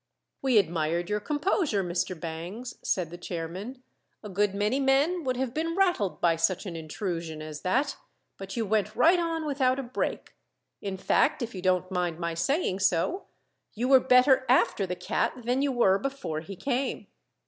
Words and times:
"We 0.41 0.57
admired 0.57 1.11
your 1.11 1.19
composure, 1.19 1.83
Mr. 1.83 2.19
Bangs," 2.19 2.73
said 2.83 3.11
the 3.11 3.19
chairman. 3.19 3.83
"A 4.23 4.29
good 4.29 4.55
many 4.55 4.79
men 4.79 5.23
would 5.25 5.37
have 5.37 5.53
been 5.53 5.75
rattled 5.75 6.19
by 6.19 6.37
such 6.37 6.65
an 6.65 6.75
intrusion 6.75 7.39
as 7.39 7.61
that; 7.61 7.97
but 8.35 8.57
you 8.57 8.65
went 8.65 8.95
right 8.95 9.19
on 9.19 9.45
without 9.45 9.77
a 9.77 9.83
break. 9.83 10.33
In 10.81 10.97
fact, 10.97 11.43
if 11.43 11.53
you 11.53 11.61
don't 11.61 11.91
mind 11.91 12.17
my 12.17 12.33
saying 12.33 12.79
so, 12.79 13.27
you 13.75 13.87
were 13.87 13.99
better 13.99 14.43
after 14.49 14.87
the 14.87 14.95
cat 14.95 15.33
than 15.43 15.61
you 15.61 15.71
were 15.71 15.99
before 15.99 16.39
he 16.39 16.55
came." 16.55 17.05